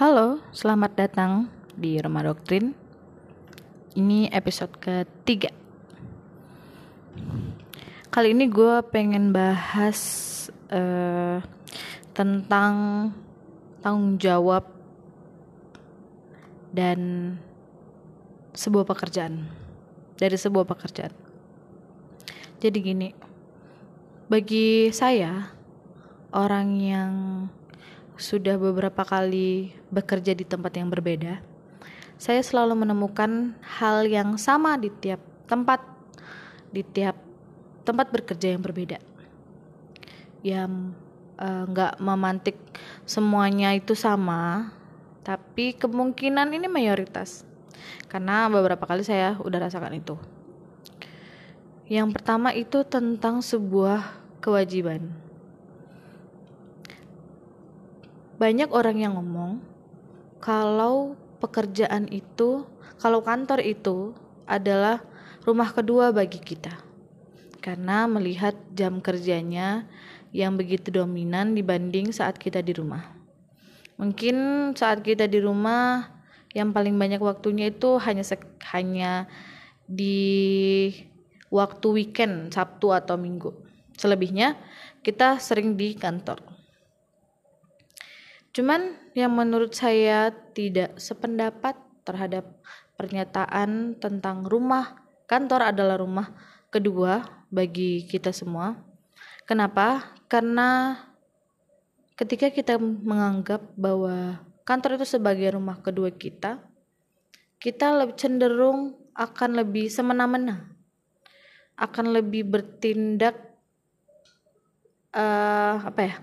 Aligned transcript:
Halo, 0.00 0.40
selamat 0.48 0.96
datang 0.96 1.52
di 1.76 2.00
Rumah 2.00 2.32
Doktrin. 2.32 2.72
Ini 3.92 4.32
episode 4.32 4.72
ketiga. 4.80 5.52
Kali 8.08 8.32
ini 8.32 8.48
gue 8.48 8.80
pengen 8.88 9.28
bahas 9.28 10.00
uh, 10.72 11.44
tentang 12.16 12.72
tanggung 13.84 14.16
jawab 14.16 14.72
dan 16.72 17.36
sebuah 18.56 18.88
pekerjaan 18.88 19.52
dari 20.16 20.40
sebuah 20.40 20.64
pekerjaan. 20.64 21.12
Jadi 22.56 22.78
gini, 22.80 23.12
bagi 24.32 24.88
saya 24.96 25.52
orang 26.32 26.68
yang 26.80 27.12
sudah 28.20 28.60
beberapa 28.60 29.00
kali 29.00 29.72
bekerja 29.88 30.36
di 30.36 30.44
tempat 30.44 30.76
yang 30.76 30.92
berbeda, 30.92 31.40
saya 32.20 32.44
selalu 32.44 32.84
menemukan 32.84 33.56
hal 33.64 34.04
yang 34.04 34.36
sama 34.36 34.76
di 34.76 34.92
tiap 34.92 35.24
tempat, 35.48 35.80
di 36.68 36.84
tiap 36.84 37.16
tempat 37.88 38.12
bekerja 38.12 38.52
yang 38.52 38.60
berbeda. 38.60 39.00
Yang 40.44 40.92
eh, 41.40 41.64
nggak 41.64 41.96
uh, 41.96 42.00
memantik 42.04 42.60
semuanya 43.08 43.72
itu 43.72 43.96
sama, 43.96 44.68
tapi 45.24 45.72
kemungkinan 45.80 46.52
ini 46.52 46.68
mayoritas. 46.68 47.48
Karena 48.12 48.52
beberapa 48.52 48.84
kali 48.84 49.00
saya 49.00 49.40
udah 49.40 49.58
rasakan 49.64 49.96
itu. 49.96 50.20
Yang 51.88 52.20
pertama 52.20 52.52
itu 52.52 52.84
tentang 52.84 53.40
sebuah 53.40 54.20
kewajiban 54.44 55.29
banyak 58.40 58.72
orang 58.72 58.96
yang 58.96 59.20
ngomong 59.20 59.60
kalau 60.40 61.12
pekerjaan 61.44 62.08
itu, 62.08 62.64
kalau 62.96 63.20
kantor 63.20 63.60
itu 63.60 64.16
adalah 64.48 65.04
rumah 65.44 65.68
kedua 65.68 66.08
bagi 66.08 66.40
kita. 66.40 66.72
Karena 67.60 68.08
melihat 68.08 68.56
jam 68.72 69.04
kerjanya 69.04 69.84
yang 70.32 70.56
begitu 70.56 70.88
dominan 70.88 71.52
dibanding 71.52 72.16
saat 72.16 72.40
kita 72.40 72.64
di 72.64 72.72
rumah. 72.72 73.04
Mungkin 74.00 74.72
saat 74.72 75.04
kita 75.04 75.28
di 75.28 75.44
rumah 75.44 76.08
yang 76.56 76.72
paling 76.72 76.96
banyak 76.96 77.20
waktunya 77.20 77.68
itu 77.68 78.00
hanya 78.00 78.24
hanya 78.72 79.28
di 79.84 80.88
waktu 81.52 81.86
weekend, 81.92 82.56
Sabtu 82.56 82.96
atau 82.96 83.20
Minggu. 83.20 83.52
Selebihnya 84.00 84.56
kita 85.04 85.36
sering 85.36 85.76
di 85.76 85.92
kantor. 85.92 86.59
Cuman 88.50 88.98
yang 89.14 89.30
menurut 89.30 89.74
saya 89.74 90.34
tidak 90.54 90.98
sependapat 90.98 91.78
terhadap 92.02 92.50
pernyataan 92.98 93.94
tentang 93.96 94.42
rumah 94.42 94.98
kantor 95.30 95.70
adalah 95.70 96.02
rumah 96.02 96.34
kedua 96.74 97.22
bagi 97.46 98.06
kita 98.06 98.34
semua. 98.34 98.74
Kenapa? 99.46 100.14
Karena 100.26 100.98
ketika 102.18 102.50
kita 102.50 102.78
menganggap 102.78 103.62
bahwa 103.78 104.42
kantor 104.66 104.98
itu 104.98 105.06
sebagai 105.06 105.54
rumah 105.54 105.78
kedua 105.78 106.10
kita, 106.10 106.58
kita 107.62 107.94
lebih 107.94 108.18
cenderung 108.18 108.98
akan 109.14 109.50
lebih 109.62 109.90
semena-mena, 109.90 110.70
akan 111.78 112.14
lebih 112.14 112.46
bertindak 112.46 113.38
uh, 115.14 115.82
apa 115.82 116.00
ya? 116.02 116.14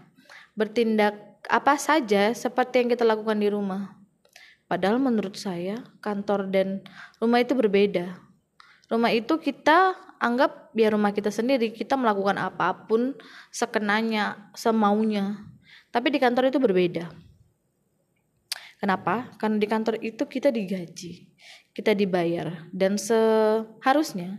Bertindak 0.55 1.26
apa 1.47 1.79
saja 1.79 2.31
seperti 2.35 2.83
yang 2.83 2.89
kita 2.91 3.07
lakukan 3.07 3.39
di 3.39 3.47
rumah. 3.47 3.95
Padahal 4.67 4.99
menurut 4.99 5.39
saya 5.39 5.79
kantor 6.03 6.51
dan 6.51 6.83
rumah 7.23 7.39
itu 7.39 7.55
berbeda. 7.55 8.19
Rumah 8.91 9.11
itu 9.15 9.39
kita 9.39 9.95
anggap 10.19 10.75
biar 10.75 10.95
rumah 10.95 11.15
kita 11.15 11.31
sendiri, 11.31 11.71
kita 11.71 11.95
melakukan 11.95 12.35
apa 12.35 12.87
pun 12.87 13.15
sekenanya, 13.51 14.51
semaunya. 14.55 15.39
Tapi 15.91 16.11
di 16.11 16.19
kantor 16.19 16.51
itu 16.51 16.59
berbeda. 16.59 17.07
Kenapa? 18.77 19.33
Karena 19.41 19.57
di 19.57 19.67
kantor 19.67 19.95
itu 20.05 20.23
kita 20.27 20.53
digaji, 20.53 21.31
kita 21.73 21.97
dibayar 21.97 22.69
dan 22.69 22.99
seharusnya 22.99 24.37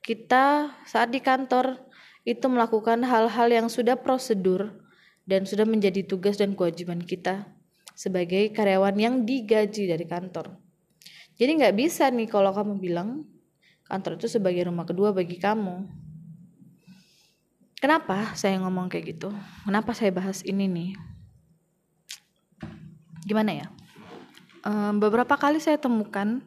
kita 0.00 0.72
saat 0.88 1.12
di 1.12 1.20
kantor 1.20 1.84
itu 2.24 2.46
melakukan 2.48 3.02
hal-hal 3.04 3.48
yang 3.50 3.68
sudah 3.68 3.98
prosedur 3.98 4.85
dan 5.26 5.42
sudah 5.44 5.66
menjadi 5.66 6.06
tugas 6.06 6.38
dan 6.38 6.54
kewajiban 6.54 7.02
kita 7.02 7.50
sebagai 7.98 8.54
karyawan 8.54 8.96
yang 8.96 9.14
digaji 9.26 9.90
dari 9.90 10.06
kantor. 10.06 10.54
Jadi 11.36 11.50
nggak 11.60 11.76
bisa 11.76 12.08
nih 12.08 12.30
kalau 12.30 12.54
kamu 12.54 12.78
bilang 12.80 13.26
kantor 13.84 14.16
itu 14.16 14.30
sebagai 14.30 14.70
rumah 14.70 14.86
kedua 14.88 15.10
bagi 15.12 15.36
kamu. 15.36 15.84
Kenapa 17.76 18.32
saya 18.32 18.56
ngomong 18.64 18.88
kayak 18.88 19.18
gitu? 19.18 19.28
Kenapa 19.68 19.92
saya 19.92 20.08
bahas 20.14 20.40
ini 20.46 20.64
nih? 20.64 20.90
Gimana 23.26 23.52
ya? 23.52 23.68
beberapa 24.98 25.38
kali 25.38 25.62
saya 25.62 25.78
temukan 25.78 26.42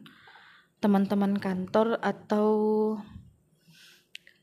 teman-teman 0.76 1.40
kantor 1.40 1.96
atau 2.04 2.52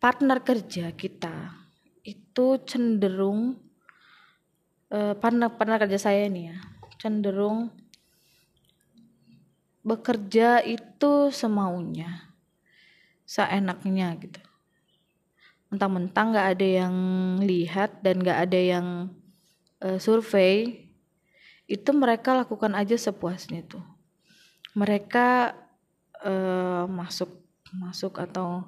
partner 0.01 0.41
kerja 0.41 0.97
kita 0.97 1.53
itu 2.01 2.57
cenderung 2.65 3.66
uh, 4.91 5.13
partner 5.17 5.51
partner 5.53 5.77
kerja 5.87 5.99
saya 5.99 6.27
nih 6.27 6.53
ya. 6.53 6.57
Cenderung 6.97 7.69
bekerja 9.87 10.59
itu 10.67 11.31
semaunya 11.31 12.27
seenaknya 13.23 14.15
gitu. 14.19 14.39
Mentang-mentang 15.71 16.31
nggak 16.31 16.49
ada 16.57 16.67
yang 16.83 16.95
lihat 17.43 17.99
dan 18.03 18.23
nggak 18.23 18.39
ada 18.47 18.59
yang 18.59 18.87
uh, 19.83 19.99
survei 19.99 20.87
itu 21.67 21.89
mereka 21.91 22.31
lakukan 22.35 22.71
aja 22.75 22.95
sepuasnya 22.95 23.67
tuh. 23.67 23.83
Mereka 24.75 25.55
uh, 26.23 26.87
masuk 26.87 27.31
masuk 27.75 28.15
atau 28.23 28.63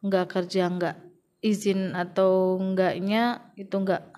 nggak 0.00 0.26
kerja 0.32 0.72
nggak 0.72 0.96
izin 1.44 1.92
atau 1.92 2.56
enggaknya 2.56 3.52
itu 3.54 3.76
nggak 3.76 4.17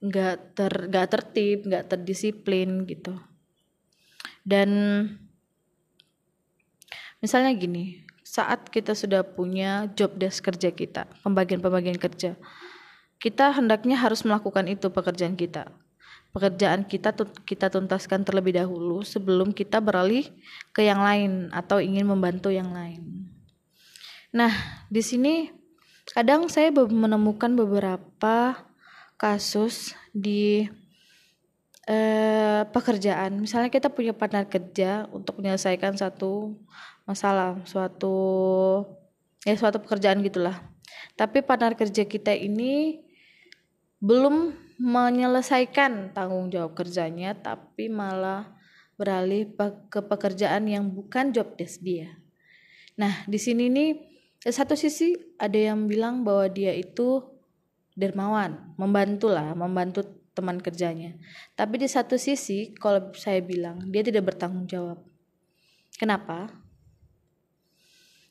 nggak 0.00 0.56
ter 0.56 0.72
nggak 0.88 1.06
tertib 1.12 1.58
nggak 1.68 1.84
terdisiplin 1.88 2.88
gitu. 2.88 3.16
Dan 4.44 4.70
misalnya 7.20 7.52
gini 7.52 8.04
saat 8.24 8.72
kita 8.72 8.96
sudah 8.96 9.26
punya 9.26 9.90
job 9.92 10.16
desk 10.16 10.46
kerja 10.46 10.72
kita 10.72 11.04
pembagian-pembagian 11.20 11.98
kerja 12.00 12.38
kita 13.20 13.52
hendaknya 13.52 14.00
harus 14.00 14.24
melakukan 14.24 14.64
itu 14.66 14.88
pekerjaan 14.88 15.36
kita. 15.36 15.68
Pekerjaan 16.32 16.88
kita 16.88 17.12
kita 17.44 17.68
tuntaskan 17.68 18.24
terlebih 18.24 18.56
dahulu 18.56 19.04
sebelum 19.04 19.52
kita 19.52 19.82
beralih 19.84 20.24
ke 20.72 20.88
yang 20.88 21.04
lain 21.04 21.52
atau 21.52 21.84
ingin 21.84 22.08
membantu 22.08 22.48
yang 22.48 22.72
lain. 22.72 23.28
Nah 24.32 24.50
di 24.88 25.04
sini 25.04 25.52
kadang 26.16 26.48
saya 26.48 26.72
menemukan 26.72 27.52
beberapa 27.52 28.56
kasus 29.20 29.92
di 30.16 30.64
eh, 31.84 32.62
pekerjaan. 32.64 33.36
Misalnya 33.36 33.68
kita 33.68 33.92
punya 33.92 34.16
partner 34.16 34.48
kerja 34.48 35.04
untuk 35.12 35.44
menyelesaikan 35.44 36.00
satu 36.00 36.56
masalah, 37.04 37.60
suatu 37.68 38.16
ya 39.44 39.52
suatu 39.60 39.76
pekerjaan 39.84 40.24
gitulah. 40.24 40.56
Tapi 41.20 41.44
partner 41.44 41.76
kerja 41.76 42.08
kita 42.08 42.32
ini 42.32 43.04
belum 44.00 44.56
menyelesaikan 44.80 46.16
tanggung 46.16 46.48
jawab 46.48 46.72
kerjanya, 46.72 47.36
tapi 47.36 47.92
malah 47.92 48.56
beralih 48.96 49.52
ke 49.92 50.00
pekerjaan 50.00 50.64
yang 50.64 50.88
bukan 50.88 51.36
job 51.36 51.52
desk 51.60 51.84
dia. 51.84 52.16
Nah, 52.96 53.28
di 53.28 53.36
sini 53.36 53.68
nih 53.68 53.90
satu 54.40 54.72
sisi 54.72 55.12
ada 55.36 55.56
yang 55.56 55.84
bilang 55.84 56.24
bahwa 56.24 56.48
dia 56.48 56.72
itu 56.72 57.20
dermawan, 57.98 58.74
membantu 58.78 59.28
lah, 59.30 59.54
membantu 59.54 60.06
teman 60.34 60.62
kerjanya. 60.62 61.18
Tapi 61.58 61.82
di 61.82 61.88
satu 61.90 62.16
sisi, 62.16 62.72
kalau 62.76 63.12
saya 63.12 63.42
bilang 63.42 63.90
dia 63.90 64.00
tidak 64.00 64.32
bertanggung 64.34 64.64
jawab. 64.70 65.02
Kenapa? 65.98 66.48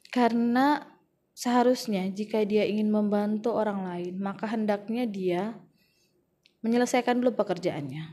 Karena 0.09 0.89
seharusnya 1.38 2.09
jika 2.09 2.41
dia 2.41 2.65
ingin 2.65 2.89
membantu 2.89 3.53
orang 3.53 3.85
lain, 3.85 4.17
maka 4.17 4.50
hendaknya 4.50 5.06
dia 5.06 5.53
menyelesaikan 6.65 7.21
dulu 7.21 7.38
pekerjaannya. 7.38 8.09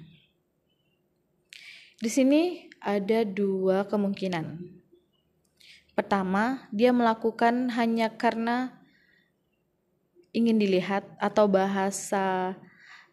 Di 1.96 2.10
sini 2.12 2.68
ada 2.84 3.24
dua 3.24 3.88
kemungkinan. 3.88 4.76
Pertama, 5.96 6.68
dia 6.68 6.92
melakukan 6.92 7.72
hanya 7.72 8.12
karena 8.20 8.75
ingin 10.36 10.60
dilihat 10.60 11.08
atau 11.16 11.48
bahasa 11.48 12.52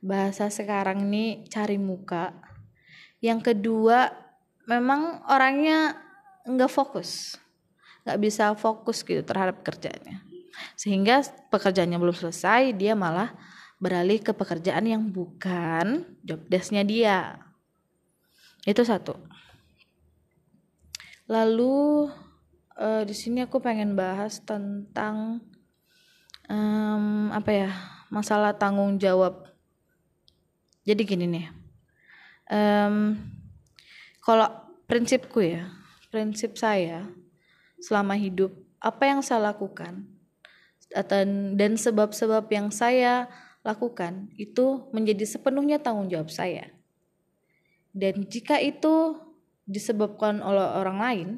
bahasa 0.03 0.51
sekarang 0.51 1.07
ini 1.07 1.47
cari 1.47 1.79
muka. 1.79 2.35
Yang 3.23 3.55
kedua 3.55 4.11
memang 4.67 5.23
orangnya 5.31 5.95
nggak 6.43 6.67
fokus 6.67 7.39
nggak 8.03 8.19
bisa 8.19 8.51
fokus 8.59 9.01
gitu 9.01 9.23
terhadap 9.23 9.63
kerjanya. 9.63 10.21
Sehingga 10.77 11.23
pekerjaannya 11.49 11.97
belum 11.97 12.15
selesai 12.15 12.75
dia 12.75 12.93
malah 12.93 13.31
beralih 13.79 14.19
ke 14.21 14.31
pekerjaan 14.35 14.85
yang 14.85 15.03
bukan 15.09 16.07
job 16.23 16.43
desknya 16.51 16.83
dia. 16.83 17.19
Itu 18.63 18.83
satu. 18.83 19.15
Lalu 21.27 22.11
uh, 22.75 23.03
di 23.07 23.15
sini 23.15 23.47
aku 23.47 23.63
pengen 23.63 23.95
bahas 23.95 24.43
tentang 24.43 25.39
um, 26.53 27.33
apa 27.33 27.50
ya 27.50 27.69
masalah 28.13 28.53
tanggung 28.53 29.01
jawab. 29.01 29.50
Jadi 30.85 31.01
gini 31.01 31.25
nih 31.25 31.63
um, 32.53 33.17
kalau 34.21 34.50
prinsipku 34.85 35.41
ya 35.44 35.71
prinsip 36.13 36.55
saya 36.59 37.07
selama 37.81 38.13
hidup 38.13 38.53
apa 38.77 39.03
yang 39.07 39.19
saya 39.23 39.51
lakukan 39.51 40.05
dan 41.57 41.73
sebab-sebab 41.73 42.45
yang 42.53 42.69
saya 42.69 43.25
lakukan 43.65 44.29
itu 44.38 44.85
menjadi 44.94 45.25
sepenuhnya 45.25 45.81
tanggung 45.81 46.11
jawab 46.11 46.29
saya. 46.29 46.69
Dan 47.89 48.29
jika 48.29 48.61
itu 48.61 49.17
disebabkan 49.63 50.44
oleh 50.44 50.67
orang 50.77 50.99
lain 50.99 51.29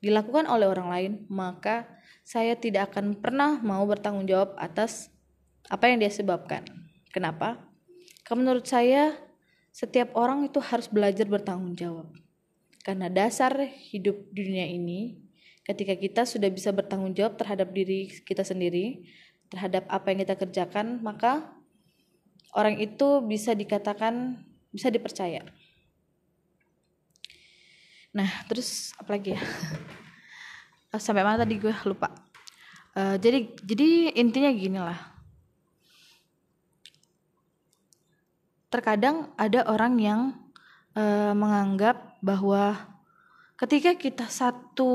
dilakukan 0.00 0.48
oleh 0.48 0.66
orang 0.66 0.88
lain 0.88 1.12
maka 1.28 1.84
saya 2.28 2.52
tidak 2.60 2.92
akan 2.92 3.16
pernah 3.16 3.56
mau 3.64 3.88
bertanggung 3.88 4.28
jawab 4.28 4.52
atas 4.60 5.08
apa 5.72 5.88
yang 5.88 6.04
dia 6.04 6.12
sebabkan 6.12 6.60
kenapa 7.08 7.56
karena 8.28 8.44
menurut 8.44 8.68
saya 8.68 9.16
setiap 9.78 10.12
orang 10.18 10.44
itu 10.44 10.58
harus 10.58 10.90
belajar 10.90 11.22
bertanggung 11.30 11.78
jawab. 11.78 12.10
Karena 12.82 13.06
dasar 13.06 13.54
hidup 13.94 14.26
di 14.34 14.40
dunia 14.42 14.66
ini, 14.66 15.22
ketika 15.62 15.94
kita 15.94 16.26
sudah 16.26 16.50
bisa 16.50 16.74
bertanggung 16.74 17.14
jawab 17.14 17.38
terhadap 17.38 17.70
diri 17.70 18.10
kita 18.26 18.42
sendiri, 18.42 19.06
terhadap 19.46 19.86
apa 19.86 20.10
yang 20.10 20.18
kita 20.26 20.34
kerjakan, 20.34 20.98
maka 20.98 21.46
orang 22.58 22.82
itu 22.82 23.22
bisa 23.22 23.54
dikatakan 23.54 24.42
bisa 24.74 24.90
dipercaya. 24.90 25.46
Nah, 28.12 28.28
terus 28.50 28.90
apa 28.98 29.14
lagi 29.14 29.38
ya? 29.38 29.42
Sampai 30.96 31.20
mana 31.20 31.44
tadi 31.44 31.60
gue 31.60 31.74
lupa. 31.84 32.08
Uh, 32.96 33.20
jadi 33.20 33.52
jadi 33.60 34.16
intinya 34.16 34.50
gini 34.54 34.80
lah 34.80 35.18
terkadang 38.68 39.32
ada 39.40 39.64
orang 39.64 39.96
yang 39.96 40.20
uh, 40.92 41.32
menganggap 41.32 42.20
bahwa 42.20 42.76
ketika 43.56 43.96
kita 43.96 44.28
satu 44.28 44.92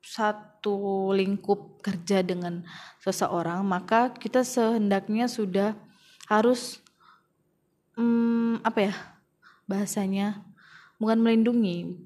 satu 0.00 1.12
lingkup 1.12 1.84
kerja 1.84 2.24
dengan 2.24 2.64
seseorang 3.04 3.60
maka 3.68 4.16
kita 4.16 4.40
sehendaknya 4.40 5.28
sudah 5.28 5.76
harus 6.32 6.80
um, 8.00 8.56
apa 8.64 8.92
ya 8.92 8.94
bahasanya 9.68 10.40
bukan 10.96 11.20
melindungi 11.20 12.00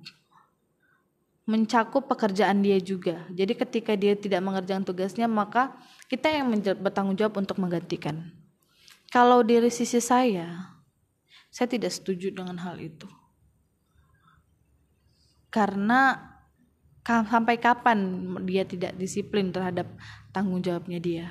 mencakup 1.42 2.06
pekerjaan 2.06 2.62
dia 2.62 2.78
juga. 2.78 3.26
Jadi 3.34 3.52
ketika 3.58 3.92
dia 3.98 4.14
tidak 4.14 4.40
mengerjakan 4.46 4.86
tugasnya 4.86 5.26
maka 5.26 5.74
kita 6.06 6.30
yang 6.30 6.54
bertanggung 6.78 7.18
jawab 7.18 7.42
untuk 7.42 7.58
menggantikan. 7.58 8.30
Kalau 9.10 9.44
dari 9.44 9.68
sisi 9.68 10.00
saya, 10.00 10.72
saya 11.52 11.68
tidak 11.68 11.92
setuju 11.92 12.32
dengan 12.32 12.56
hal 12.62 12.80
itu. 12.80 13.04
Karena 15.52 16.32
sampai 17.04 17.60
kapan 17.60 18.24
dia 18.46 18.64
tidak 18.64 18.96
disiplin 18.96 19.52
terhadap 19.52 19.84
tanggung 20.32 20.62
jawabnya 20.62 20.96
dia. 21.02 21.26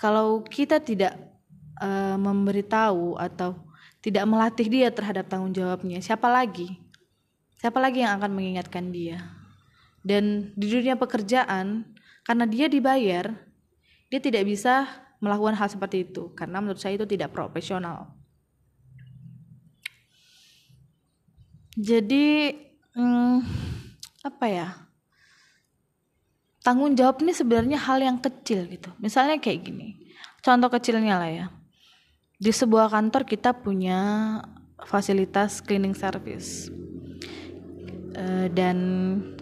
Kalau 0.00 0.40
kita 0.40 0.80
tidak 0.80 1.18
uh, 1.82 2.16
memberitahu 2.16 3.20
atau 3.20 3.60
tidak 4.00 4.24
melatih 4.24 4.64
dia 4.72 4.88
terhadap 4.88 5.28
tanggung 5.28 5.52
jawabnya, 5.52 6.00
siapa 6.00 6.24
lagi? 6.32 6.80
Siapa 7.60 7.76
lagi 7.76 8.00
yang 8.00 8.16
akan 8.16 8.32
mengingatkan 8.32 8.88
dia? 8.88 9.20
Dan 10.00 10.56
di 10.56 10.64
dunia 10.64 10.96
pekerjaan, 10.96 11.84
karena 12.24 12.48
dia 12.48 12.72
dibayar, 12.72 13.36
dia 14.08 14.20
tidak 14.20 14.48
bisa 14.48 14.88
melakukan 15.20 15.60
hal 15.60 15.68
seperti 15.68 16.08
itu 16.08 16.32
karena 16.32 16.64
menurut 16.64 16.80
saya 16.80 16.96
itu 16.96 17.04
tidak 17.04 17.36
profesional. 17.36 18.16
Jadi 21.76 22.56
hmm, 22.96 23.36
apa 24.24 24.46
ya? 24.48 24.68
Tanggung 26.60 26.92
jawab 26.92 27.24
ini 27.24 27.32
sebenarnya 27.32 27.76
hal 27.80 28.04
yang 28.04 28.20
kecil 28.20 28.68
gitu. 28.68 28.92
Misalnya 29.00 29.40
kayak 29.40 29.64
gini. 29.64 29.96
Contoh 30.44 30.68
kecilnya 30.68 31.16
lah 31.16 31.30
ya. 31.32 31.46
Di 32.36 32.52
sebuah 32.52 32.92
kantor 32.92 33.24
kita 33.24 33.56
punya 33.56 34.00
fasilitas 34.84 35.64
cleaning 35.64 35.96
service. 35.96 36.68
Uh, 38.10 38.50
dan 38.50 38.76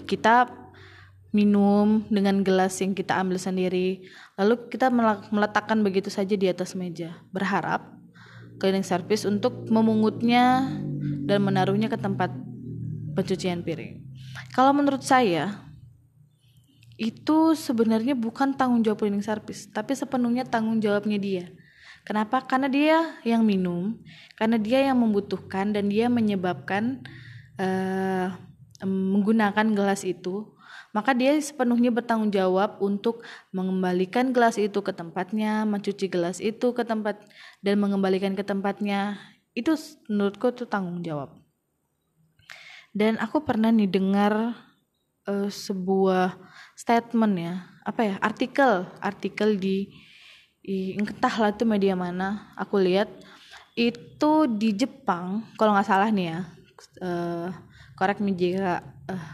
kita 0.04 0.50
minum 1.32 2.04
dengan 2.12 2.44
gelas 2.44 2.76
yang 2.84 2.92
kita 2.92 3.16
ambil 3.16 3.40
sendiri 3.40 4.04
Lalu 4.38 4.70
kita 4.70 4.86
meletakkan 5.34 5.82
begitu 5.82 6.14
saja 6.14 6.38
di 6.38 6.46
atas 6.46 6.78
meja, 6.78 7.18
berharap 7.34 7.90
cleaning 8.62 8.86
service 8.86 9.26
untuk 9.26 9.66
memungutnya 9.66 10.62
dan 11.26 11.42
menaruhnya 11.42 11.90
ke 11.90 11.98
tempat 11.98 12.30
pencucian 13.18 13.66
piring. 13.66 13.98
Kalau 14.54 14.70
menurut 14.70 15.02
saya, 15.02 15.58
itu 17.02 17.58
sebenarnya 17.58 18.14
bukan 18.14 18.54
tanggung 18.54 18.86
jawab 18.86 19.02
cleaning 19.02 19.26
service, 19.26 19.66
tapi 19.74 19.98
sepenuhnya 19.98 20.46
tanggung 20.46 20.78
jawabnya 20.78 21.18
dia. 21.18 21.44
Kenapa? 22.06 22.38
Karena 22.46 22.70
dia 22.70 23.18
yang 23.26 23.42
minum, 23.42 23.98
karena 24.38 24.54
dia 24.54 24.86
yang 24.86 25.02
membutuhkan 25.02 25.74
dan 25.74 25.90
dia 25.90 26.06
menyebabkan 26.06 27.02
uh, 27.58 28.38
menggunakan 28.84 29.74
gelas 29.74 30.06
itu 30.06 30.58
maka 30.96 31.12
dia 31.12 31.36
sepenuhnya 31.36 31.92
bertanggung 31.92 32.32
jawab 32.32 32.80
untuk 32.80 33.20
mengembalikan 33.52 34.32
gelas 34.32 34.56
itu 34.56 34.80
ke 34.80 34.96
tempatnya, 34.96 35.68
mencuci 35.68 36.08
gelas 36.08 36.40
itu 36.40 36.72
ke 36.72 36.80
tempat 36.80 37.20
dan 37.60 37.76
mengembalikan 37.76 38.32
ke 38.32 38.40
tempatnya. 38.40 39.20
Itu 39.52 39.76
menurutku 40.08 40.48
itu 40.48 40.64
tanggung 40.64 41.04
jawab. 41.04 41.36
Dan 42.96 43.20
aku 43.20 43.44
pernah 43.44 43.68
nih 43.68 43.86
dengar 43.86 44.56
uh, 45.28 45.50
sebuah 45.52 46.40
statement 46.72 47.34
ya, 47.36 47.54
apa 47.84 48.00
ya, 48.08 48.14
artikel, 48.24 48.88
artikel 49.04 49.60
di, 49.60 49.92
di 50.64 50.96
entahlah 50.96 51.52
itu 51.52 51.68
media 51.68 51.92
mana, 51.92 52.48
aku 52.56 52.80
lihat 52.80 53.12
itu 53.76 54.48
di 54.48 54.72
Jepang, 54.72 55.44
kalau 55.60 55.76
nggak 55.76 55.86
salah 55.86 56.08
nih 56.08 56.32
ya, 56.32 56.40
uh, 57.04 57.48
korek 57.98 58.22
jika 58.22 58.86
uh, 59.10 59.26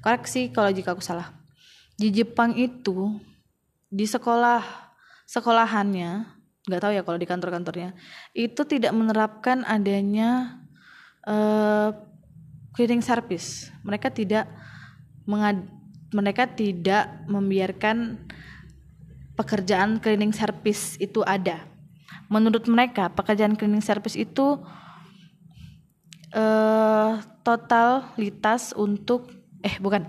koreksi 0.00 0.48
kalau 0.48 0.72
jika 0.72 0.96
aku 0.96 1.04
salah. 1.04 1.28
Di 2.00 2.08
Jepang 2.08 2.56
itu 2.56 3.20
di 3.92 4.08
sekolah 4.08 4.64
sekolahannya 5.28 6.40
nggak 6.62 6.80
tahu 6.80 6.92
ya 6.96 7.02
kalau 7.04 7.18
di 7.20 7.26
kantor-kantornya 7.28 7.92
itu 8.32 8.62
tidak 8.64 8.94
menerapkan 8.96 9.60
adanya 9.68 10.56
uh, 11.28 11.92
cleaning 12.72 13.04
service. 13.04 13.68
Mereka 13.84 14.08
tidak 14.08 14.48
mengad 15.28 15.60
mereka 16.12 16.48
tidak 16.48 17.08
membiarkan 17.28 18.24
pekerjaan 19.36 20.00
cleaning 20.00 20.32
service 20.32 20.96
itu 20.96 21.20
ada. 21.24 21.64
Menurut 22.32 22.64
mereka 22.68 23.12
pekerjaan 23.12 23.56
cleaning 23.56 23.84
service 23.84 24.16
itu 24.16 24.60
uh, 26.34 27.20
totalitas 27.44 28.72
untuk 28.74 29.30
eh 29.62 29.78
bukan 29.78 30.08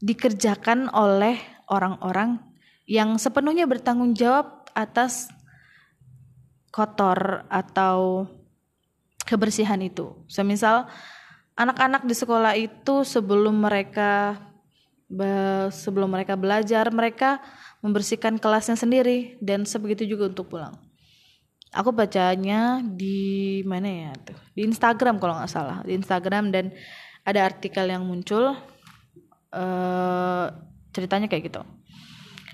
dikerjakan 0.00 0.88
oleh 0.92 1.40
orang-orang 1.66 2.38
yang 2.86 3.18
sepenuhnya 3.18 3.66
bertanggung 3.66 4.14
jawab 4.14 4.68
atas 4.72 5.28
kotor 6.70 7.48
atau 7.50 8.28
kebersihan 9.26 9.80
itu. 9.82 10.14
Semisal 10.30 10.86
anak-anak 11.58 12.06
di 12.06 12.14
sekolah 12.14 12.54
itu 12.54 13.02
sebelum 13.02 13.58
mereka 13.58 14.38
sebelum 15.70 16.10
mereka 16.10 16.34
belajar 16.34 16.90
mereka 16.90 17.38
membersihkan 17.78 18.42
kelasnya 18.42 18.74
sendiri 18.74 19.38
dan 19.38 19.62
sebegitu 19.62 20.06
juga 20.06 20.30
untuk 20.30 20.50
pulang. 20.50 20.85
Aku 21.74 21.90
bacanya 21.90 22.78
di 22.82 23.60
mana 23.66 23.88
ya 23.88 24.10
tuh? 24.14 24.38
Di 24.54 24.62
Instagram 24.64 25.18
kalau 25.18 25.34
nggak 25.38 25.50
salah, 25.50 25.82
di 25.82 25.98
Instagram 25.98 26.54
dan 26.54 26.70
ada 27.26 27.42
artikel 27.42 27.90
yang 27.90 28.06
muncul 28.06 28.54
uh, 29.50 30.46
ceritanya 30.94 31.26
kayak 31.26 31.50
gitu. 31.50 31.62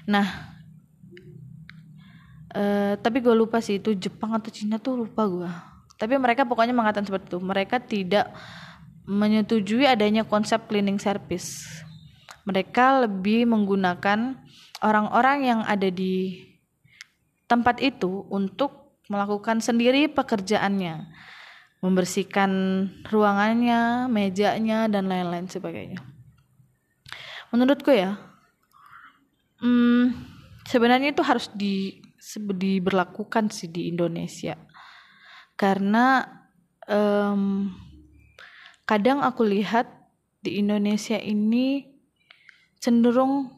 Nah 0.08 0.26
uh, 2.56 2.94
tapi 2.98 3.20
gue 3.20 3.34
lupa 3.36 3.60
sih 3.60 3.78
itu 3.78 3.92
Jepang 3.94 4.32
atau 4.32 4.48
Cina 4.48 4.80
tuh 4.80 5.06
lupa 5.06 5.28
gue 5.28 5.72
tapi 6.02 6.18
mereka 6.18 6.42
pokoknya 6.42 6.74
mengatakan 6.74 7.06
seperti 7.06 7.30
itu. 7.30 7.38
Mereka 7.38 7.76
tidak 7.86 8.34
menyetujui 9.06 9.86
adanya 9.86 10.26
konsep 10.26 10.66
cleaning 10.66 10.98
service. 10.98 11.62
Mereka 12.42 13.06
lebih 13.06 13.46
menggunakan 13.46 14.34
orang-orang 14.82 15.38
yang 15.46 15.60
ada 15.62 15.86
di 15.86 16.42
tempat 17.46 17.78
itu 17.78 18.26
untuk 18.34 18.81
melakukan 19.10 19.58
sendiri 19.58 20.06
pekerjaannya 20.12 21.10
membersihkan 21.82 22.50
ruangannya 23.10 24.06
mejanya 24.06 24.86
dan 24.86 25.10
lain-lain 25.10 25.50
sebagainya. 25.50 25.98
Menurutku 27.50 27.90
ya 27.90 28.16
hmm, 29.58 30.14
sebenarnya 30.70 31.10
itu 31.10 31.22
harus 31.26 31.50
di 31.52 31.98
diberlakukan 32.54 33.50
sih 33.50 33.66
di 33.66 33.90
Indonesia. 33.90 34.54
Karena 35.58 36.22
um, 36.86 37.74
kadang 38.86 39.18
aku 39.26 39.42
lihat 39.42 39.90
di 40.38 40.62
Indonesia 40.62 41.18
ini 41.18 41.86
cenderung 42.78 43.50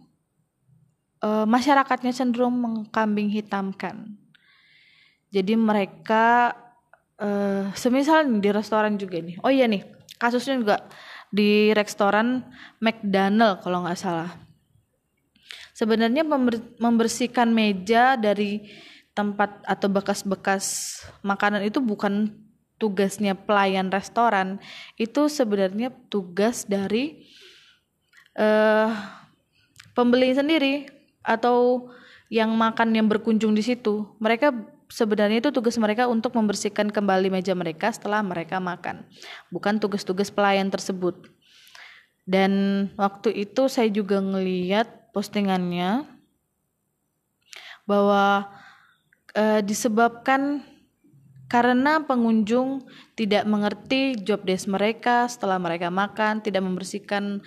uh, 1.20 1.44
masyarakatnya 1.48 2.12
cenderung 2.12 2.56
mengkambing 2.60 3.28
hitamkan 3.32 4.23
jadi 5.34 5.58
mereka 5.58 6.54
uh, 7.18 7.74
semisal 7.74 8.22
di 8.38 8.54
restoran 8.54 8.94
juga 8.94 9.18
nih. 9.18 9.42
Oh 9.42 9.50
iya 9.50 9.66
nih 9.66 9.82
kasusnya 10.14 10.62
juga 10.62 10.76
di 11.34 11.74
restoran 11.74 12.46
McDonald 12.78 13.66
kalau 13.66 13.82
nggak 13.82 13.98
salah. 13.98 14.30
Sebenarnya 15.74 16.22
membersihkan 16.78 17.50
meja 17.50 18.14
dari 18.14 18.62
tempat 19.10 19.58
atau 19.66 19.90
bekas-bekas 19.90 20.98
makanan 21.26 21.66
itu 21.66 21.82
bukan 21.82 22.30
tugasnya 22.78 23.34
pelayan 23.34 23.90
restoran. 23.90 24.62
Itu 24.94 25.26
sebenarnya 25.26 25.90
tugas 26.06 26.62
dari 26.62 27.26
uh, 28.38 28.94
pembeli 29.98 30.30
sendiri 30.30 30.86
atau 31.26 31.90
yang 32.30 32.54
makan 32.54 32.94
yang 32.94 33.10
berkunjung 33.10 33.54
di 33.58 33.62
situ. 33.66 34.06
Mereka 34.22 34.73
sebenarnya 34.94 35.42
itu 35.42 35.50
tugas 35.50 35.74
mereka 35.74 36.06
untuk 36.06 36.38
membersihkan 36.38 36.94
kembali 36.94 37.26
meja 37.26 37.50
mereka 37.58 37.90
setelah 37.90 38.22
mereka 38.22 38.62
makan 38.62 39.02
bukan 39.50 39.82
tugas-tugas 39.82 40.30
pelayan 40.30 40.70
tersebut. 40.70 41.34
Dan 42.24 42.86
waktu 42.96 43.34
itu 43.34 43.66
saya 43.66 43.90
juga 43.90 44.22
ngeliat 44.22 45.12
postingannya 45.12 46.08
bahwa 47.84 48.48
e, 49.36 49.60
disebabkan 49.60 50.64
karena 51.52 52.00
pengunjung 52.00 52.88
tidak 53.12 53.44
mengerti 53.44 54.16
job 54.16 54.40
desk 54.46 54.70
mereka 54.72 55.28
setelah 55.28 55.60
mereka 55.60 55.92
makan, 55.92 56.40
tidak 56.40 56.64
membersihkan 56.64 57.44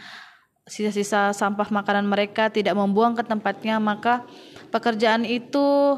sisa-sisa 0.69 1.33
sampah 1.33 1.73
makanan 1.73 2.05
mereka, 2.05 2.53
tidak 2.53 2.77
membuang 2.77 3.17
ke 3.17 3.25
tempatnya, 3.25 3.81
maka 3.81 4.27
pekerjaan 4.69 5.25
itu 5.25 5.97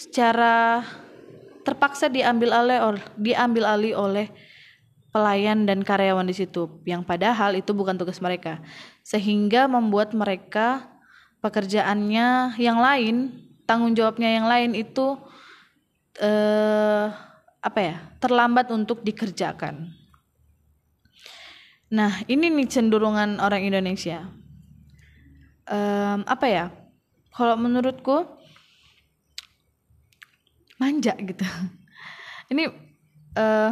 secara 0.00 0.80
terpaksa 1.60 2.08
diambil 2.08 2.56
alih 2.56 3.04
diambil 3.20 3.68
alih 3.68 3.92
oleh 3.92 4.26
pelayan 5.12 5.68
dan 5.68 5.84
karyawan 5.84 6.24
di 6.24 6.32
situ 6.32 6.80
yang 6.88 7.04
padahal 7.04 7.52
itu 7.52 7.76
bukan 7.76 8.00
tugas 8.00 8.16
mereka 8.24 8.64
sehingga 9.04 9.68
membuat 9.68 10.16
mereka 10.16 10.88
pekerjaannya 11.44 12.56
yang 12.60 12.78
lain, 12.80 13.44
tanggung 13.64 13.92
jawabnya 13.96 14.40
yang 14.40 14.46
lain 14.48 14.72
itu 14.76 15.20
eh, 16.20 17.06
apa 17.60 17.80
ya 17.80 17.96
terlambat 18.22 18.72
untuk 18.72 19.04
dikerjakan. 19.04 19.92
Nah 21.90 22.22
ini 22.30 22.48
nih 22.48 22.70
cenderungan 22.70 23.42
orang 23.42 23.66
Indonesia. 23.66 24.30
Um, 25.70 26.26
apa 26.26 26.46
ya? 26.50 26.66
Kalau 27.30 27.54
menurutku 27.54 28.26
manja 30.80 31.12
gitu. 31.20 31.44
Ini 32.50 32.64
uh, 33.36 33.70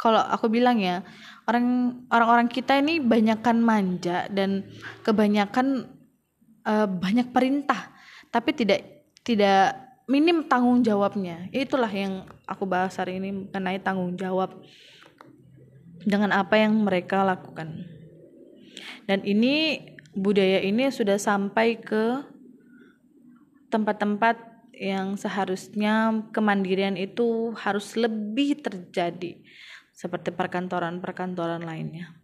kalau 0.00 0.24
aku 0.24 0.48
bilang 0.48 0.80
ya 0.80 1.04
orang 1.44 2.00
orang-orang 2.08 2.48
kita 2.48 2.80
ini 2.80 2.98
banyakkan 2.98 3.60
manja 3.60 4.24
dan 4.32 4.64
kebanyakan 5.04 5.92
uh, 6.64 6.88
banyak 6.88 7.28
perintah 7.30 7.92
tapi 8.32 8.56
tidak 8.56 8.80
tidak 9.20 9.76
minim 10.08 10.48
tanggung 10.48 10.80
jawabnya 10.80 11.52
itulah 11.52 11.92
yang 11.92 12.24
aku 12.48 12.64
bahas 12.64 12.96
hari 12.96 13.20
ini 13.20 13.52
mengenai 13.52 13.78
tanggung 13.78 14.16
jawab 14.16 14.56
dengan 16.00 16.32
apa 16.32 16.56
yang 16.56 16.80
mereka 16.80 17.20
lakukan 17.20 17.84
dan 19.04 19.20
ini 19.28 19.84
budaya 20.16 20.64
ini 20.64 20.88
sudah 20.88 21.20
sampai 21.20 21.76
ke 21.76 22.24
tempat-tempat 23.70 24.49
yang 24.80 25.20
seharusnya 25.20 26.24
kemandirian 26.32 26.96
itu 26.96 27.52
harus 27.60 27.92
lebih 28.00 28.64
terjadi 28.64 29.36
seperti 29.92 30.32
perkantoran-perkantoran 30.32 31.60
lainnya. 31.60 32.16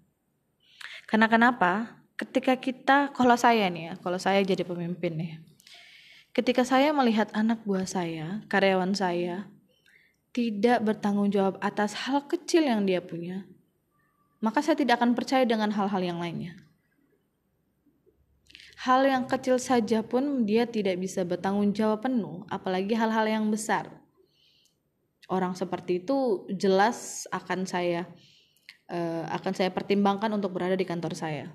Karena 1.04 1.28
kenapa? 1.28 2.00
ketika 2.16 2.56
kita 2.56 2.96
kalau 3.12 3.36
saya 3.36 3.68
nih 3.68 3.92
ya 3.92 3.94
kalau 4.00 4.16
saya 4.16 4.40
jadi 4.40 4.64
pemimpin 4.64 5.12
nih 5.20 5.32
ketika 6.32 6.64
saya 6.64 6.90
melihat 6.96 7.28
anak 7.36 7.60
buah 7.68 7.84
saya 7.84 8.40
karyawan 8.48 8.96
saya 8.96 9.44
tidak 10.32 10.80
bertanggung 10.84 11.28
jawab 11.28 11.60
atas 11.60 11.92
hal 12.08 12.24
kecil 12.24 12.64
yang 12.64 12.88
dia 12.88 13.04
punya 13.04 13.44
maka 14.40 14.64
saya 14.64 14.80
tidak 14.80 15.00
akan 15.00 15.12
percaya 15.12 15.44
dengan 15.44 15.68
hal-hal 15.72 16.00
yang 16.00 16.16
lainnya 16.16 16.56
hal 18.86 19.02
yang 19.02 19.26
kecil 19.26 19.58
saja 19.58 20.06
pun 20.06 20.46
dia 20.46 20.62
tidak 20.62 21.02
bisa 21.02 21.26
bertanggung 21.26 21.74
jawab 21.74 22.06
penuh 22.06 22.46
apalagi 22.46 22.94
hal-hal 22.94 23.26
yang 23.26 23.44
besar 23.50 23.90
orang 25.26 25.58
seperti 25.58 26.06
itu 26.06 26.46
jelas 26.54 27.26
akan 27.34 27.66
saya 27.66 28.06
uh, 28.86 29.26
akan 29.34 29.52
saya 29.58 29.74
pertimbangkan 29.74 30.30
untuk 30.30 30.54
berada 30.54 30.78
di 30.78 30.86
kantor 30.86 31.18
saya 31.18 31.50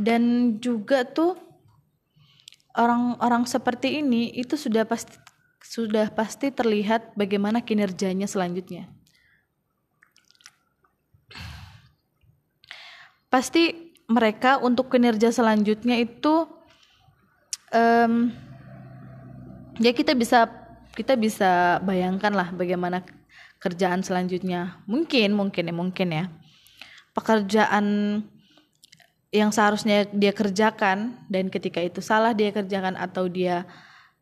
dan 0.00 0.56
juga 0.58 1.04
tuh 1.04 1.36
orang-orang 2.74 3.46
seperti 3.46 4.02
ini 4.02 4.34
itu 4.34 4.58
sudah 4.58 4.82
pasti 4.88 5.20
sudah 5.64 6.12
pasti 6.12 6.52
terlihat 6.52 7.16
bagaimana 7.16 7.64
kinerjanya 7.64 8.28
selanjutnya. 8.28 8.93
Pasti 13.34 13.90
mereka 14.06 14.62
untuk 14.62 14.94
kinerja 14.94 15.34
selanjutnya 15.34 15.98
itu 15.98 16.46
um, 17.74 18.30
ya 19.82 19.90
kita 19.90 20.14
bisa 20.14 20.46
kita 20.94 21.18
bisa 21.18 21.82
bayangkan 21.82 22.30
lah 22.30 22.54
bagaimana 22.54 23.02
kerjaan 23.58 24.06
selanjutnya. 24.06 24.78
Mungkin 24.86 25.34
mungkin 25.34 25.66
ya 25.66 25.74
mungkin 25.74 26.08
ya. 26.14 26.24
Pekerjaan 27.10 27.86
yang 29.34 29.50
seharusnya 29.50 30.06
dia 30.14 30.30
kerjakan 30.30 31.26
dan 31.26 31.50
ketika 31.50 31.82
itu 31.82 31.98
salah 31.98 32.30
dia 32.30 32.54
kerjakan 32.54 32.94
atau 32.94 33.26
dia 33.26 33.66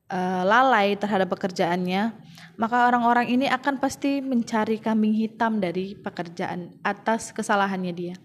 uh, 0.09 0.41
lalai 0.41 0.97
terhadap 0.97 1.29
pekerjaannya, 1.37 2.17
maka 2.57 2.89
orang-orang 2.89 3.29
ini 3.29 3.45
akan 3.45 3.77
pasti 3.77 4.25
mencari 4.25 4.81
kambing 4.81 5.13
hitam 5.13 5.61
dari 5.61 5.93
pekerjaan 6.01 6.73
atas 6.81 7.29
kesalahannya 7.37 7.93
dia. 7.93 8.17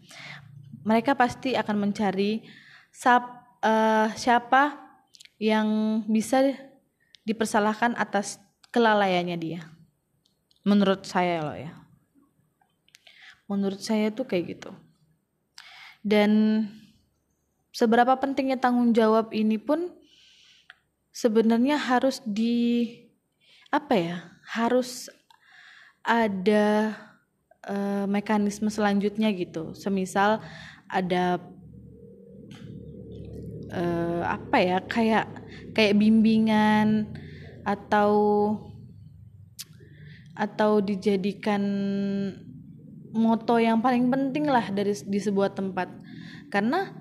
Mereka 0.88 1.20
pasti 1.20 1.52
akan 1.60 1.92
mencari 1.92 2.48
sap, 2.88 3.28
uh, 3.60 4.08
siapa 4.16 4.80
yang 5.36 6.02
bisa 6.08 6.56
dipersalahkan 7.28 7.94
atas 8.00 8.40
kelalaiannya 8.72 9.36
dia. 9.36 9.62
Menurut 10.64 11.04
saya 11.04 11.44
loh 11.44 11.58
ya. 11.60 11.76
Menurut 13.52 13.84
saya 13.84 14.08
tuh 14.16 14.24
kayak 14.24 14.56
gitu 14.56 14.72
dan 16.08 16.64
seberapa 17.76 18.16
pentingnya 18.16 18.56
tanggung 18.56 18.96
jawab 18.96 19.36
ini 19.36 19.60
pun 19.60 19.92
sebenarnya 21.12 21.76
harus 21.76 22.24
di 22.24 22.88
apa 23.68 23.94
ya 24.00 24.18
harus 24.48 25.12
ada 26.08 26.96
uh, 27.68 28.08
mekanisme 28.08 28.72
selanjutnya 28.72 29.28
gitu 29.36 29.76
semisal 29.76 30.40
ada 30.88 31.40
uh, 33.72 34.24
apa 34.24 34.58
ya 34.60 34.78
kayak 34.84 35.28
kayak 35.76 35.98
bimbingan 36.00 37.12
atau 37.68 38.12
atau 40.38 40.80
dijadikan 40.80 41.64
moto 43.12 43.58
yang 43.58 43.82
paling 43.82 44.08
penting 44.14 44.46
lah 44.46 44.70
dari 44.70 44.94
di 44.94 45.20
sebuah 45.20 45.58
tempat. 45.58 45.90
Karena 46.54 46.94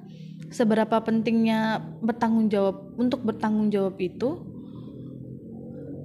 seberapa 0.49 0.99
pentingnya 1.05 1.85
bertanggung 2.01 2.49
jawab 2.49 2.97
untuk 2.97 3.23
bertanggung 3.23 3.69
jawab 3.69 4.01
itu 4.01 4.41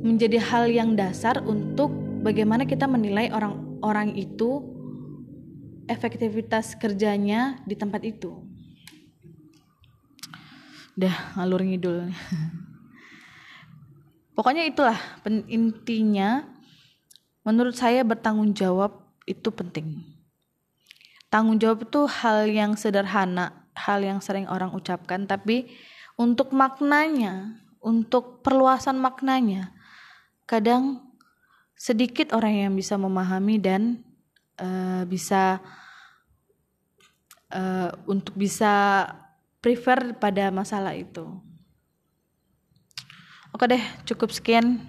menjadi 0.01 0.41
hal 0.41 0.65
yang 0.67 0.97
dasar 0.97 1.39
untuk 1.45 1.93
bagaimana 2.25 2.65
kita 2.65 2.89
menilai 2.89 3.29
orang-orang 3.31 4.17
itu 4.17 4.65
efektivitas 5.91 6.79
kerjanya 6.79 7.60
di 7.67 7.75
tempat 7.75 8.00
itu. 8.07 8.39
Dah 10.95 11.36
ngalur 11.36 11.67
ngidul. 11.67 12.07
Pokoknya 14.36 14.63
itulah 14.63 14.95
intinya 15.51 16.48
menurut 17.43 17.75
saya 17.75 18.07
bertanggung 18.07 18.55
jawab 18.55 19.03
itu 19.27 19.51
penting. 19.51 20.00
Tanggung 21.27 21.60
jawab 21.60 21.88
itu 21.88 22.07
hal 22.07 22.48
yang 22.48 22.79
sederhana, 22.79 23.67
hal 23.75 24.00
yang 24.00 24.24
sering 24.24 24.48
orang 24.48 24.71
ucapkan 24.71 25.27
tapi 25.27 25.67
untuk 26.15 26.55
maknanya, 26.55 27.60
untuk 27.83 28.43
perluasan 28.43 29.00
maknanya 29.00 29.75
kadang 30.51 31.00
sedikit 31.79 32.36
orang 32.36 32.67
yang 32.67 32.74
bisa 32.75 33.00
memahami 33.00 33.55
dan 33.57 34.03
uh, 34.61 35.03
bisa 35.09 35.57
uh, 37.49 37.89
untuk 38.05 38.37
bisa 38.37 39.05
prefer 39.59 40.15
pada 40.17 40.53
masalah 40.53 40.93
itu. 40.93 41.25
Oke 43.51 43.67
deh, 43.67 43.83
cukup 44.07 44.31
sekian 44.31 44.79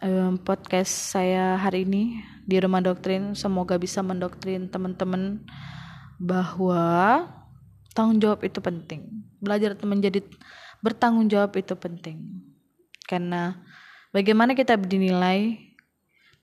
um, 0.00 0.40
podcast 0.40 1.12
saya 1.12 1.60
hari 1.60 1.84
ini 1.84 2.24
di 2.48 2.56
rumah 2.58 2.80
doktrin. 2.80 3.36
Semoga 3.36 3.76
bisa 3.76 4.00
mendoktrin 4.00 4.72
teman-teman 4.72 5.44
bahwa 6.16 7.28
tanggung 7.92 8.18
jawab 8.18 8.40
itu 8.42 8.58
penting. 8.64 9.06
Belajar 9.38 9.76
menjadi 9.84 10.24
bertanggung 10.80 11.28
jawab 11.28 11.52
itu 11.60 11.76
penting. 11.76 12.40
Karena 13.04 13.60
bagaimana 14.16 14.56
kita 14.56 14.80
dinilai 14.80 15.69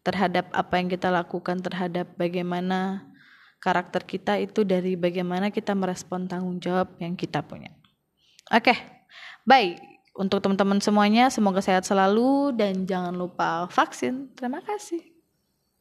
terhadap 0.07 0.47
apa 0.55 0.79
yang 0.79 0.87
kita 0.87 1.11
lakukan 1.11 1.59
terhadap 1.59 2.07
bagaimana 2.15 3.11
karakter 3.59 4.07
kita 4.07 4.39
itu 4.39 4.63
dari 4.63 4.95
bagaimana 4.95 5.51
kita 5.51 5.75
merespon 5.75 6.31
tanggung 6.31 6.63
jawab 6.63 6.95
yang 7.03 7.19
kita 7.19 7.43
punya. 7.43 7.75
Oke, 8.47 8.71
okay, 8.71 8.77
baik 9.43 9.83
untuk 10.15 10.39
teman-teman 10.39 10.79
semuanya 10.79 11.27
semoga 11.27 11.59
sehat 11.59 11.83
selalu 11.83 12.55
dan 12.55 12.87
jangan 12.87 13.11
lupa 13.11 13.67
vaksin. 13.67 14.31
Terima 14.39 14.63
kasih. 14.63 15.16